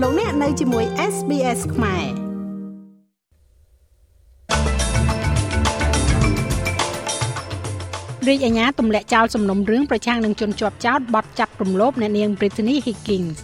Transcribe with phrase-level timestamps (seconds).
[0.00, 2.06] លោកអ្នកនៅជាមួយ SBS ខ្មែរ
[8.28, 13.38] រាជអាជ្ញាទម្លាក់ចោលសំណុំរឿងប្រឆាំងនឹងជនជាប់ចោតបទចាប់រំលោភអ្នកនាង Brittany Higgins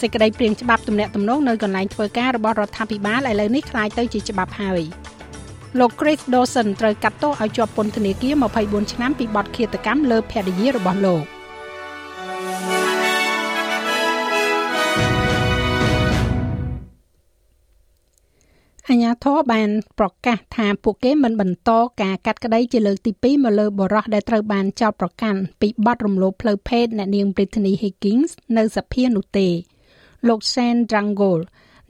[0.00, 4.82] សេចក្តីព្រាងច្បាប់ទំនាក់ទំនងនៅកន្លែងធ្វើការរបស់រដ្ឋាភិបាលឥឡូវនេះคล้ายទៅជាច្បាប់ហើយ
[5.78, 8.34] លោក Chris Dawson ត្រូវកាត់ទោសឲ្យជាប់ពន្ធនាគារ
[8.64, 11.24] 24ឆ្នាំពីបទឃាតកម្មលើភរិយារបស់លោក។
[18.89, 19.69] អាញាធរបាន
[19.99, 29.47] ប្រកាសថាពួកគេមិនបន្តការកាត់ក្តីជាលើកទី2មកលើបរិះដែលត្រូវបានចោទប្រកាន់ពីបទរំលោភផ្លូវភេទអ្នកនាង Brittany Higgins នៅសភានោះទេ
[30.27, 31.39] លោក Sen Drangol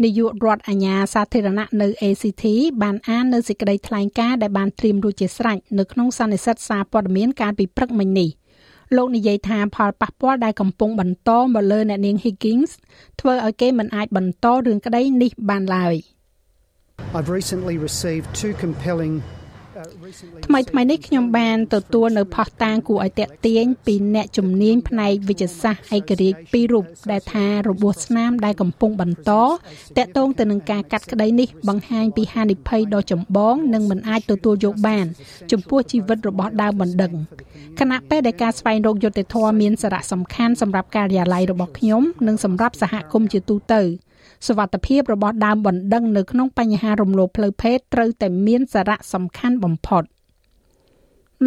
[0.03, 2.45] នាយករដ្ឋអាជ្ញាសាធារណៈនៅ ACT
[2.81, 8.29] បានអាននៅសេចក្តីថ្លែងការណ៍ដែលបានត្រៀមរួចជាស្រេចនៅក្នុងសន្និសីទសារព័ត៌មានកាលពីព្រឹកមិញនេះ
[8.95, 12.71] លោកនិយាយថាផលប៉ះពាល់ដែលកំពុងបន្តមកលើអ្នកនាង Higgins
[13.19, 15.97] ធ្វើឲ្យគេមិនអាចបន្តរឿងក្តីនេះបានឡើយ។
[17.17, 19.15] I've recently received two compelling
[20.45, 29.31] ថ្មីថ្មីនេះខ្ញុំបានទទួលនៅផុសតាងគួរឲ្យតាក់ទាញពីអ្នកជំនាញផ្នែកវិទ្យាសាស្ត្រឯករាជ្យពីររូបដែលថារបួសស្នាមដែលកំពុងបន្ត
[29.97, 35.05] តាក់ទងទៅនឹងការកាត់ក្តីនេះបង្ហាញពីហានិភ័យដ៏ចម្បងនិងមិនអាចទទួលយកបាន
[35.51, 37.13] ចំពោះជីវិតរបស់ដើមបណ្ដឹង
[37.79, 43.81] ខណៈពេលដែលការស្វែងរកយុត្តិធម៌មានសារៈសំខាន់សម្រាប់ការិយាល័យរបស់ខ្ញុំនិងសម្រាប់សហគមន៍ជាទូទៅ
[44.47, 50.03] សវត្ថភាពរបស់ដើមបណ្ដឹងនៅក្នុងបញ្ហារំលោភផ្លូវភេទត្រូវតែមានសារៈសំខាន់បំផុត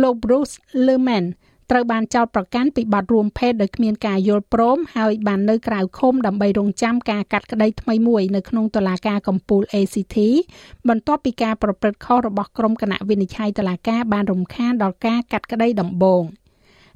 [0.03, 0.55] លោក Bruce
[0.87, 1.25] Lerman
[1.71, 10.17] ត្រូវបានចោទប្រកាន់ពីបទរួមភេទដោយគ្មានការយល់ព្រមហើយបាននៅក្រៅឃុំដើម្បីរងចាំការកាត់ក្តីថ្មីមួយនៅក្នុងតុលាការកំពូល ACT
[10.89, 16.23] បន្ទាប់ពីការប្រព្រឹត្តខុសរបស់ក្រុមគណៈវិនិច្ឆ័យតុលាការបានរំខានដល់ការកាត់ក្តីដំបូង។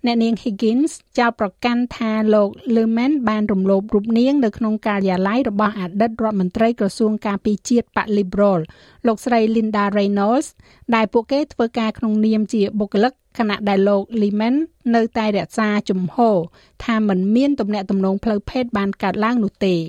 [0.07, 8.61] អ្នកនាង Higgins ចោទប្រកាន់ថាលោក Lerman បានរំលោភរូបនាងនៅក្នុងការិយាល័យរបស់អតីតរដ្ឋមន្ត្រីក្រសួងការពារជាតិបក Liberal
[9.07, 10.49] លោកស្រី Linda Reynolds
[10.95, 14.55] ដែលពួកគេធ្វើការក្នុងនាមជាបុគ្គលិកខណៈដែលលោក Lerman
[14.95, 16.37] នៅតែរក្សាជំហរ
[16.85, 19.77] ថាមិនមានទំនាក់ទំនងផ្លូវភេទបានកើតឡើងនោះទេ។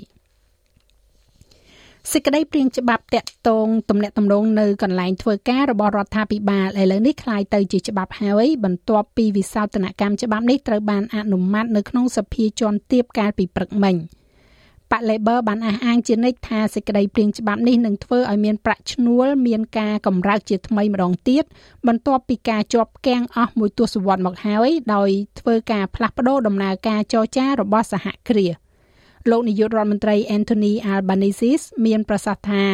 [2.13, 13.95] សេចក្តីព្រៀងច្បាប់តាក់ទងទំនាក់ទំនងនៅកន្លែងធ្វើការរបស់រដ្ឋាភិបាលឥឡូវនេះคล้ายទៅជាច្បាប់ហើយបន្ទាប់ពីវិសោធនកម្មច្បាប់នេះត្រូវបានអនុម័តនៅក្នុងសភាជាន់ទាបកាលពីព្រឹកមិញ
[14.91, 21.43] បក Labor បានអះអាងជានិច្ចថាសេចក្តីព្រៀងច្បាប់នេះនឹងធ្វើឲ្យមានប្រាក់ឈ្នួលមានការកម្រើកជាថ្មីម្ដងទៀត
[21.87, 25.09] បន្ទាប់ពីការជាប់គាំងអស់មួយទសវត្សរ៍មកហើយដោយ
[25.39, 28.60] ធ្វើការផ្លាស់ប្ដូរដំណើរការចរចារបស់សហគ្រាស
[29.30, 32.64] លោកនាយករដ្ឋមន្ត្រី Anthony Albanese មានប្រសាសន៍ថា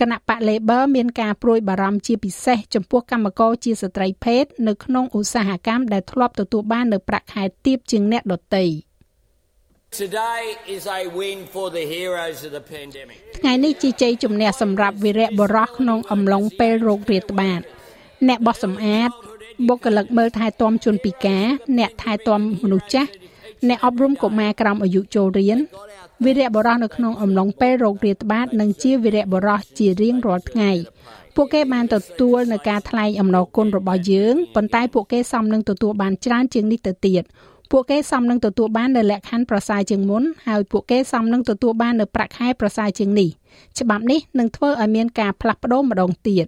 [0.00, 8.64] គណៈបក Labor មានការព្រួយបារម្ភជាពិសេសចំពោះកម្មករជាស្ត្រីភេទនៅក្នុងឧស្សាហកម្មដែលធ្លាប់ទទួលបាននៅប្រាក់ខែទាបជាងអ្នកដទៃ
[10.02, 10.42] Today
[10.76, 13.18] is a win for the heroes of the pandemic.
[13.38, 17.60] ថ្ងៃនេះជាជ័យជំនះសម្រាប់វីរៈបុរសក្នុងអំឡុងពេលរោគរាតត្បាត
[18.28, 19.10] អ្នកបោះសម្អាត
[19.68, 21.44] បុគ្គលិកមើលថែទាំជនពិការ
[21.78, 23.10] អ្នកថែទាំមនុស្សចាស់
[23.68, 25.58] អ្នកអប់រំកុមារក្រោមអាយុចូលរៀន
[26.24, 30.70] វីរៈបុរសនៅក្នុងអំឡុងពេលរោគរាតត្បាតនិងជាវីរៈបុរសជារៀងរាល់ថ្ងៃ
[31.34, 37.22] ពួកគេបានទទួលនៅការថ្លែងអំណរគុណរបស់យើងប៉ុន្តែពួកគេសមនឹងទទួលបានច្រើនជាងនេះទៅទៀត
[37.70, 43.28] ពួកគេសមនឹងទទួលបាននៅលក្ខខណ្ឌប្រសើរជាងមុនហើយពួកគេសមនឹងទទួលបាននៅប្រាក់ខែប្រសើរជាងនេះ
[43.80, 46.46] ច្បាប់នេះនឹងធ្វើឲ្យមានការផ្លាស់ប្ដូរម្ដងទៀត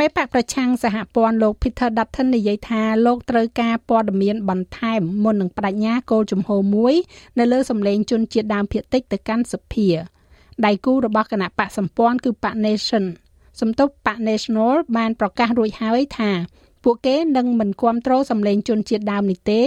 [0.00, 6.94] មេបកប្រឆាំងសហព័ន្ធលោក Peter Dutton និយាយថាលោកត្រូវការព័ត៌មានបន្ថែមមុននឹងបដិញ្ញាគោលជំហរមួយ
[7.38, 9.88] នៅលើសម្លេងជនជាតិដើមភាគតិចទៅកាន់សភា
[10.66, 13.04] ដៃគូរបស់គណៈបកសម្ព័ន្ធគឺបក Nation
[13.60, 16.30] សំទប់បក National បានប្រកាសរួចហើយថា
[16.84, 19.60] ពួកគេនឹងមិនគ្រប់គ្រងសម្លេងជនជាតិដើមនេះទេ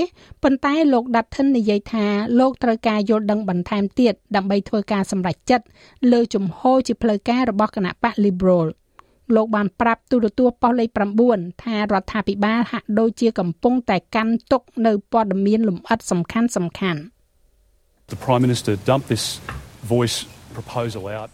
[0.43, 2.05] ប៉ុន្តែលោក Dutton និយាយថា
[2.39, 5.65] លោកត្រូវការយល់ដឹងបន្ថែមទៀតដើម្បីធ្វើការសម្រេចចិត្ត
[6.11, 8.67] លើជំហរជាផ្លូវការរបស់គណៈបក Liberal។
[9.35, 10.89] លោកបានប្រាប់ទូរទស្សន៍ប៉ុស្តិ៍លេខ
[11.27, 17.01] 9ថារដ្ឋាភិបាលហាក់ដូចជាកំពុងតែកាន់ទុកនៅព័ត៌មានលម្អិតសំខាន់សំខាន់
[18.13, 19.25] The Prime Minister dumped this
[19.93, 20.17] voice
[20.57, 21.29] proposal out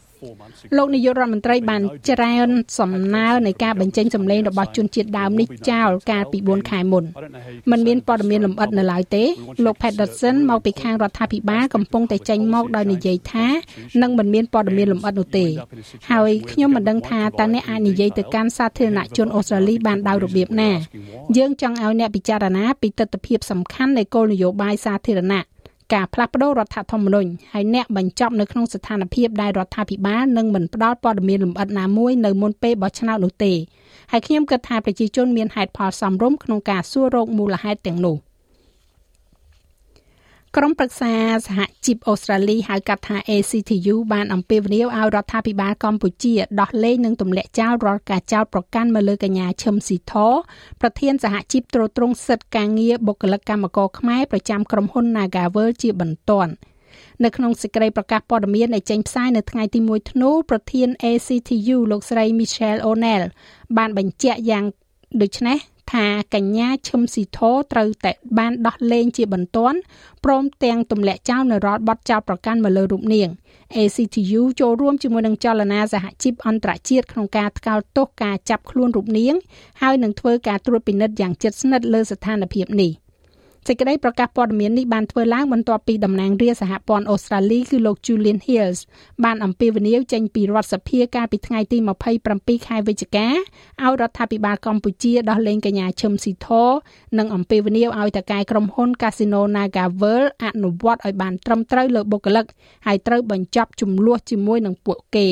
[0.78, 2.48] លោកនាយករដ្ឋមន្ត្រីបានច្រាន
[2.80, 7.04] សំណើនៃការបញ្ចេញសម្លេងរបស់ជនជាតិដើមនេះចោលកាលពី4ខែមុន
[7.72, 9.24] มันមានព័ត៌មានលម្អិតនៅឡើយទេ
[9.66, 13.48] លោក Patterson មកពីខាងរដ្ឋាភិបាលកំពុងតែចេញមកដោយនិយាយថា
[14.02, 15.46] នឹងមិនមានព័ត៌មានលម្អិតនោះទេ
[16.12, 20.72] ហើយខ្ញុំមិនដឹងថាតើអ្នកអាចនិយាយទៅកាន់សាធារណជនអូស្ត្រាលីបានដោយរបៀបណា
[21.38, 25.44] យើងចង់ឲ្យអ្នកពិចារណាពីទស្សនវិជ្ជាសំខាន់នៃគោលនយោបាយសាធារណៈ
[25.94, 33.54] ការផ្លាស់ប្តូររដ្ឋធម្មនុញ្ញហើយអ្នកបញ្ចប់នៅក្នុងស្ថានភាពដែលរដ្ឋាភិបាលនឹងមិនផ្ដល់ព័ត៌មានលម្អិតណាមួយនៅមុនពេលបោះឆ្នោតនោះទេ
[34.12, 38.18] ហើយខ្ញុំគិតថាប្រជាជនមានហេតុផលសមរម្យក្នុងការសួររោគមូលហេតុទាំងនោះ
[40.58, 41.14] ក្រុមប្រឹក្សា
[41.48, 50.14] សហជីពអូស្ត្រាលីហៅកាត់ថា ACTU បានអំពាវនាវឲ្យរដ្ឋាភិបាលកម្ពុជាដោះលែងនិងទម្លាក់ចោលរាល់ការចោទប្រកាន់មកលើកញ្ញាឈឹមស៊ីធ
[50.82, 56.52] ប្រធានសហជីពត្រួតត្រងសិទ្ធិការងារបុគ្គលិកកម្មករខ្មែរប្រចាំក្រុមហ៊ុន Nagavel ជាបន្ទាន់
[57.24, 63.24] នៅក្នុងសេចក្តីប្រកាសព័ត៌មានដែលចេញផ្សាយនៅថ្ងៃទី1ធ្នូប្រធាន ACTU លោកស្រី Michelle O'Neill
[63.78, 64.66] បានបញ្ជាក់យ៉ាង
[65.22, 65.58] ដូចនេះ
[65.92, 67.40] ថាកញ្ញាឈឹមស៊ីធ
[67.72, 69.78] ត្រូវតែបានដោះលែងជាបន្ទាន់
[70.26, 73.30] ព្រមទាំងទម្លាក់ចោលនៅរាល់បទចោទប្រកាន់មកលើរូបនាង
[73.76, 79.36] ACTU ចូលរួមជាមួយនឹងចលនាសហជីពអន្តរជាតិក្នុងការថ្កោលទោសការចាប់ខ្លួនរូបនាង
[79.82, 82.92] ហើយនឹងធ្វើការត្រួតពិនិត្យយ៉ាងជិតស្និទ្ធលើស្ថានភាពនេះ
[83.68, 88.80] សេចក្តីប្រកាសព័ត៌មាននេះបានធ្វើឡើងបន្ទាប់ពីតំណាងរាជសហព័ន្ធអូស្ត្រាលីគឺលោក Julian Hills
[89.24, 91.78] បានអំពាវនាវចេញពីរដ្ឋសភាកាលពីថ្ងៃទី
[92.22, 93.28] 27ខែវិច្ឆិកា
[93.82, 96.48] ឲ្យរដ្ឋាភិបាលកម្ពុជាដោះលែងកញ្ញាឈឹមស៊ីធ
[97.18, 102.46] និងអំពាវនាវឲ្យតកែក្រុមហ៊ុន Casino NagaWorld អនុវត្តឲ្យបានត្រឹមត្រូវលើបុគ្គលិក
[102.86, 105.28] ហើយត្រូវបញ្ចប់ចំនួនជាមួយនឹងពួកគេ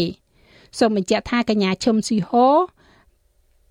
[0.80, 2.48] សូមបញ្ជាក់ថាកញ្ញាឈឹមស៊ីហោ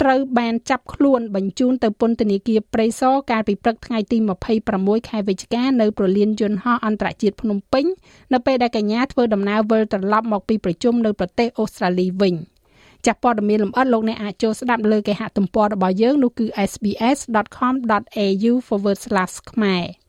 [0.01, 4.17] ត្រូវបានចាប់ខ្លួនបញ្ជូនទៅពន្ធនាគារព្រៃសរកាលពីព្រឹកថ្ងៃទី
[4.65, 7.85] 26ខែវិច្ឆិកានៅប្រលានយន្តហោះអន្តរជាតិភ្នំពេញ
[8.33, 12.35] នៅពេលដែលកញ្ញាធ្វើដំណើរវិលត្រឡប់មកពីប្រជុំនៅប្រទេសអូស្ត្រាលីវិញ
[13.07, 18.53] ចាស់ព័ត៌មានលម្អិតលោកអ្នកអាចចូលស្ដាប់លើគេហទំព័ររបស់យើងនោះគឺ sbs.com.au/
[19.53, 20.00] ខ្មែរអ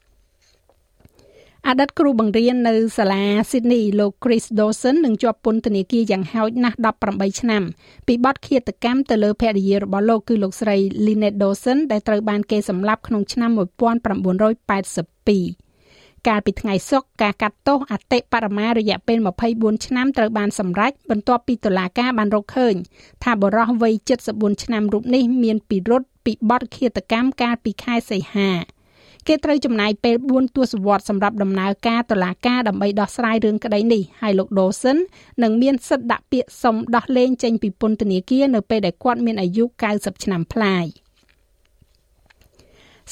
[1.80, 6.78] តីតគ្រូបង្រៀននៅសាលា Sydney លោក Chris Dawson នឹងជាប់ពន្ធនាគារយ៉ាងហោចណាស់
[7.08, 7.64] 18ឆ្នាំ
[8.08, 10.76] ពីបទឃាតកម្មទៅលើភរិយារបស់លោកគឺលោកស្រី
[11.06, 15.72] Lynette Dawson ដែលត្រូវបានគេសម្លាប់ក្នុងឆ្នាំ1982
[16.28, 19.18] កាលពីថ្ងៃសុក្រការកាត់ទោសអតិបរមារយៈពេល
[19.52, 22.76] 24ឆ្នាំត្រូវបានសម្រេចបន្ទាប់ពីតុលាការបានរកឃើញ
[23.24, 23.94] ថាបុរសវ័យ
[24.30, 28.52] 74ឆ្នាំរូបនេះមានពិរុទ្ធពីបទឃាតកម្មកាលពីខែសីហា
[29.28, 34.98] គេត្រូវចំណាយពេល4ទសវត្សរ៍សម្រាប់ដំណើរការតុលាការដើម្បីដោះស្រាយរឿងក្តីនេះហើយលោក Dawson
[35.44, 39.64] នឹងមានសិទ្ធិដាក់ពាក្យសុំដោះលែងចេញពីពន្ធនាគារនៅពេលដែលគាត់មានអាយុ
[39.96, 40.86] 90ឆ្នាំប្លាយ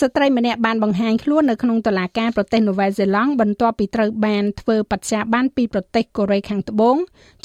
[0.01, 6.95] ស្ត្រីម្នាក់បានបង្ហាញខ្លួននៅក្នុងតុលាការប្រទេសនូវែលសេឡង់បន្ទាប់ពីត្រូវបានធ្វើបច្ចាប័នពីប្រទេសកូរ៉េខាងត្បូង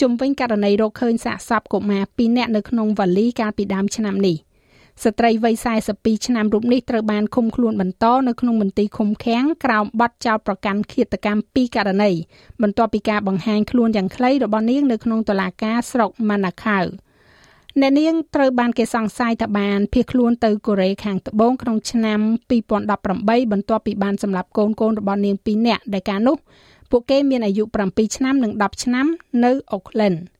[0.00, 4.36] ជុំវិញករណីរកឃើញសាកសពកុមារ2នាក់នៅក្នុងវ៉ាលីកាលពីដើមឆ្នាំនេះ។
[5.02, 5.54] ស្ត្រីវ័យ
[5.90, 12.10] 42ឆ្នាំរូបនេះត្រូវបានឃុំខ្លួនបន្តនៅក្នុងមន្ទីរឃុំឃាំងក្រោមបទចោទប្រកាន់ឃាតកម្មពីរករណី
[12.62, 16.78] បន្ទាប់ពីការបង្ហាញខ្លួនយ៉ាងខ្លីរបស់នាងនៅក្នុងតុលាការស្រុកម៉ាណាខៅ
[17.80, 22.20] អ្នកនាងត្រូវបានគេសង្ស័យថាបានភៀសខ្លួនទៅកូរ៉េខាងត្បូងក្នុងឆ្នាំ
[22.84, 26.36] 2018បន្ទាប់ពីបានសម្លាប់កូនកូនរបស់នាង2នាក់ដែលកាលនោះ
[26.90, 29.06] ពួកគេមានអាយុ7ឆ្នាំនិង10ឆ្នាំ
[29.44, 30.14] នៅអូក្លែន។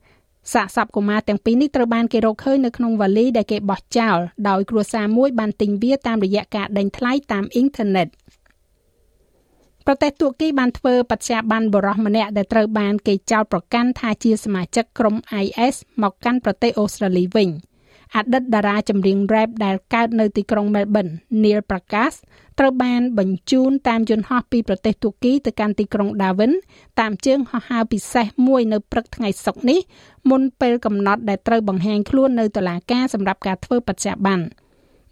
[0.52, 4.19] សាកសពកុមារទាំងពីរនេះត្រូវបានគេរកឃើញនៅក្នុងវ៉ាលីដែលគេបោះចោល
[4.49, 8.08] ដោយគ្រួសារមួយបានទិញវាតាមរយៈការដេញថ្លៃតាមអ៊ីនធឺណិត
[9.87, 17.49] ប្រទេសទួរគីបានធ្វើបច្ចាប័នបរោះម្នាក់ដែលត្រូវបានគេចោទប្រកាន់ថាជាសមាជិកក្រុម IS មកកាន់ប្រទេសអូស្ត្រាលីវិញ។
[18.14, 21.12] អតីតតារាចម្រៀង rap ដែលកើតនៅទីក្រុង Melbourne
[21.42, 22.16] Neil Prakash
[22.58, 26.52] ត្រូវបានបញ្ជូនតាមយន្តហោះពីប្រទេសទួរគីទៅកាន់ទីក្រុង Darwin
[27.00, 29.80] តាមជើងហោះហើរពិសេសមួយនៅព្រឹកថ្ងៃសុក្រនេះ
[30.30, 34.44] មុនពេលកំណត់ដែលត្រូវបង្ហាញខ្លួននៅតុលាការសម្រាប់ការធ្វើបច្ចៈប័ណ្ណ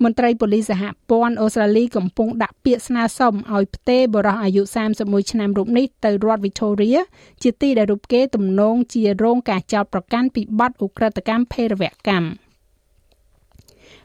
[0.05, 4.63] មន្ត្រីប៉ូលីសសហព័ន្ធអូស្ត្រាលីកំពុងដាក់ពាក្យស្នើសុំឲ្យផ្ទេរបរិះអាយុ
[4.97, 7.01] 31ឆ្នាំរូបនេះទៅរដ្ឋ Victoria
[7.43, 12.27] ជាទីដែលរូបគេទំនងជារងការចោទប្រកាន់ពីបទឧក្រិដ្ឋកម្មភេរវកម្ម។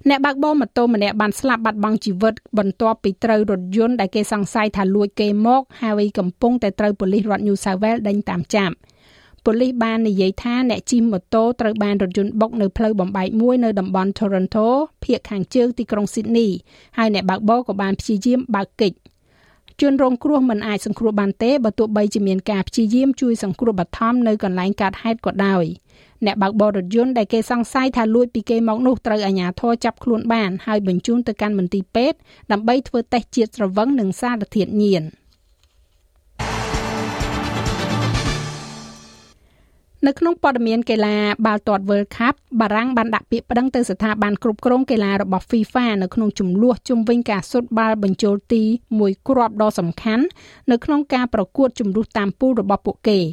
[0.10, 8.76] អ្នកបើកបរម៉ូតូម្នាក់បានស្លាប់បាត់បង់ជីវិតបន្ទាប់ពីត្រូវរថយន្តដែលគេសង្ស័យថាលួចគេមកហើយកំពុងតែត្រូវប៉ូលីសរដ្ឋ New South Wales ដេញតាមចាប់
[9.46, 14.68] ប៉ូលីសបាននិយាយថាអ្នកជិះម៉ូតូត្រូវបានរថយន្តបុកនៅផ្លូវបំបែកមួយនៅតំបន់ Toronto
[15.04, 16.50] ភាគខាងជើងទីក្រុង Sydney
[16.98, 18.98] ហើយអ្នកបើកបរក៏បានព្យាយាមបើកកិច្ច
[19.82, 25.66] ជនរងគ្រោះមិនអាចសង្គ្រោះបានទេបើទោះបីជាមានការព្យាយាមជួយសង្គ្រោះបឋមនៅកន្លែងកើតហេតុក៏ដោយ
[26.26, 32.18] អ្នកបើកបររថយន្តដែលគេសង្ស័យថាលួចពីគេមកនោះត្រូវអាជ្ញាធរចាប់ខ្លួនបានហើយបញ្ជូនទៅកាន់មន្ទីរពេទ្យ
[32.52, 35.04] ដើម្បីធ្វើតេស្តជាតិស្រវឹងនិងសារធាតុញៀន
[40.06, 48.64] នៅក្នុងព័ត៌មានកីឡាបាល់ទាត់ World Cup បារាំងបានដាក់ពាក្យប្តឹងទៅស្ថាប័នគ្រប់គ្រងកីឡារបស់ FIFA នៅក្នុងចំនួនជុំវិញការសុទ្ធបាល់បញ្ចូលទី
[49.00, 50.26] មួយគ្រាប់ដ៏សំខាន់
[50.72, 53.22] នៅក្នុងការប្រកួតជំរុះតាមពូលរបស់ពួកគេ។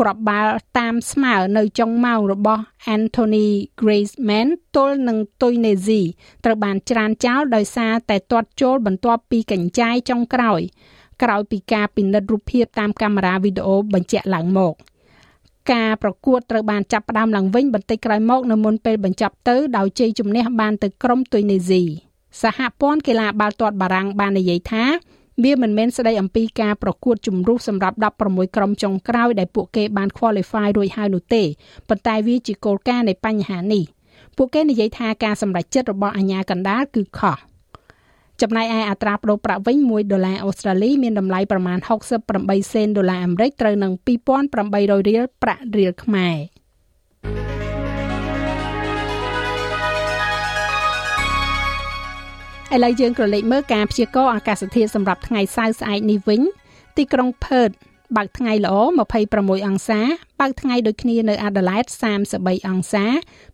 [0.00, 2.62] គ្រាប់បាល់តាមស្មើនៅចុងម៉ោងរបស់
[2.96, 3.48] Anthony
[3.80, 6.00] Griezmann ទល់នឹងទុយនេស៊ី
[6.44, 10.60] ត្រូវបានច្រានចោលដោយសារតែទាត់ចូលបន្ទាប់ពីកញ្ចាយចុងក្រោយ
[11.22, 14.74] ក្រោយពីការពិនិត្យរូបភាពតាមកាមេរ៉ាវីដេអូបញ្ជាក់ឡើងមក
[15.72, 21.82] ការប្រកួតត្រូវបានចាប់ផ្ដើមឡើងវិញបន្តិចក្រោយមកនៅមុនពេលបញ្ចប់ទៅដោយជ័យជំនះបានទៅក្រុមទុយនេស៊ី
[22.42, 24.84] សហព័ន្ធកីឡាបាល់ទាត់បារាំងបាននិយាយថា
[25.44, 27.96] វាមិនមែនស្ដីអំពីការប្រកួតជំរុះសម្រាប់
[28.26, 31.42] 16ក្រុមចុងក្រោយដែលពួកគេបាន qualify រួចហើយនោះទេ
[31.88, 33.84] ប៉ុន្តែវាជាគោលការណ៍នៃបញ្ហានេះ
[34.36, 37.47] ពួកគេនិយាយថាការសម្រេចចិត្តរបស់អាជ្ញាកណ្ដាលគឺខុស
[38.42, 41.78] ចំណែកឯអត្រាប្តូរប្រាក់វិញ1ដុល្លារអូស្ត្រាលីមានតម្លៃប្រមាណ
[42.24, 43.92] 68សេនដុល្លារអាមេរិកត្រូវនឹង
[44.46, 46.36] 2800រៀលប្រាក់រៀលខ្មែរ
[52.74, 56.40] ឥឡូវយើងក៏លេខមើលការព្យាករណ៍អាកាសធាតុសម្រាប់ថ្ងៃសៅរ៍ស្អែកនេះវិញ
[56.96, 57.70] ទីក្រុងផឺត
[58.16, 58.76] បើកថ្ងៃល្អ
[59.18, 60.00] 26អង្សា
[60.40, 61.90] បើកថ្ងៃដូចគ្នានៅ Adelaide
[62.28, 63.04] 33អង្សា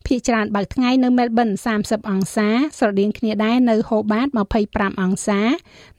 [0.06, 4.28] ភាគច្រើនបើកថ្ងៃនៅ Melbourne 30អង្សា ស្រដៀងគ្នាដែរនៅ Hobart
[4.64, 5.40] 25អង្សា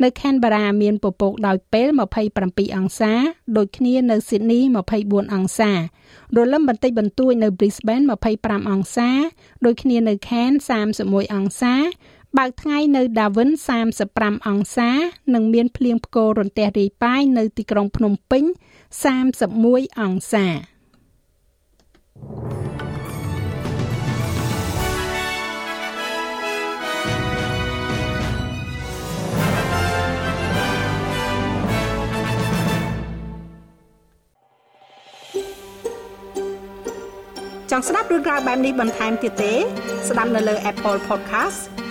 [0.03, 1.87] នៅ Canberra មានពពកដោយពេល
[2.31, 3.11] 27អង្សា
[3.57, 4.61] ដូចគ្នានៅ Sydney
[4.97, 5.71] 24អង្សា
[6.35, 8.05] រលឹមបន្តិចបន្តួចនៅ Brisbane
[8.37, 9.09] 25អង្សា
[9.65, 10.63] ដូចគ្នានៅ Cairns
[11.01, 11.73] 31អង្សា
[12.37, 13.51] បើកថ្ងៃនៅ Darwin
[13.97, 14.91] 35អង្សា
[15.33, 18.43] និងមានភ្លៀងផ្គររន្ទះរាយប៉ាយនៅទីក្រុងភ្នំពេញ
[19.21, 20.47] 31អង្សា
[37.71, 39.53] ចង់ស្ដាប់រឿងរ៉ាវបែបនេះបន្ថែមទៀតទេ
[40.09, 41.74] ស្ដាប់នៅលើ Apple Podcast